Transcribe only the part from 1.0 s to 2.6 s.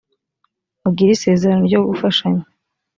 isezerano ryo gufashanya.